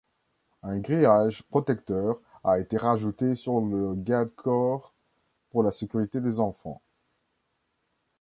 Un 0.63 0.79
grillage 0.79 1.43
protecteur 1.43 2.19
a 2.43 2.57
été 2.57 2.75
rajouté 2.75 3.35
sur 3.35 3.59
le 3.61 3.93
garde-corps 3.93 4.95
pour 5.51 5.61
la 5.61 5.69
sécurité 5.69 6.19
des 6.21 6.39
enfants. 6.39 6.81